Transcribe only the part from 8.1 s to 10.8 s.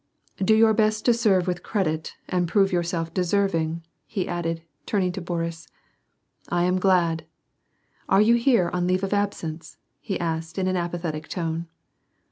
you here on leave of absence?" he asked, in an